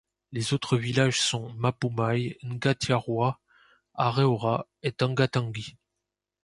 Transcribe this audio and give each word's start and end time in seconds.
Les 0.31 0.55
autres 0.55 0.77
villages 0.77 1.21
sont 1.21 1.53
Mapumai, 1.53 2.39
Ngatiarua, 2.43 3.39
Areora 3.93 4.65
et 4.81 4.91
Tengatangi. 4.93 5.77